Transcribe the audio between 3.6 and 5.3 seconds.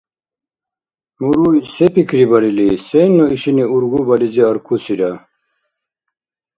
ургубализи аркусира?